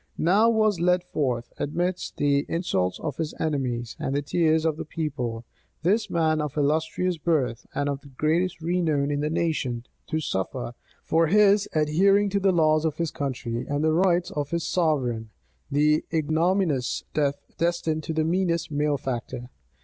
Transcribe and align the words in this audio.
Now 0.17 0.49
was 0.49 0.79
led 0.79 1.03
forth, 1.03 1.53
amidst 1.59 2.17
the 2.17 2.43
insults 2.49 2.99
of 3.01 3.17
his 3.17 3.35
enemies, 3.39 3.95
and 3.99 4.15
the 4.15 4.23
tears 4.23 4.65
of 4.65 4.77
the 4.77 4.83
people, 4.83 5.45
this 5.83 6.09
man 6.09 6.41
of 6.41 6.57
illustrious 6.57 7.19
birth, 7.19 7.67
and 7.75 7.87
of 7.87 8.01
the 8.01 8.07
greatest 8.07 8.61
renown 8.61 9.11
in 9.11 9.19
the 9.19 9.29
nation, 9.29 9.85
to 10.07 10.19
suffer, 10.19 10.73
for 11.03 11.27
his 11.27 11.69
adhering 11.75 12.29
to 12.31 12.39
the 12.39 12.51
laws 12.51 12.83
of 12.83 12.97
his 12.97 13.11
country, 13.11 13.63
and 13.67 13.83
the 13.83 13.93
rights 13.93 14.31
of 14.31 14.49
his 14.49 14.65
sovereign, 14.67 15.29
the 15.69 16.03
ignominious 16.11 17.03
death 17.13 17.39
destined 17.59 18.01
to 18.05 18.13
the 18.15 18.23
meanest 18.23 18.71
malefactor. 18.71 19.51